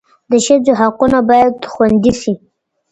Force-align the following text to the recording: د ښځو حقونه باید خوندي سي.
د 0.29 0.31
ښځو 0.45 0.73
حقونه 0.79 1.19
باید 1.29 1.55
خوندي 1.71 2.13
سي. 2.21 2.33